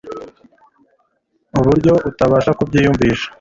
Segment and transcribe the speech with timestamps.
[1.53, 3.27] kuburyo utabasha kubyiyumvisha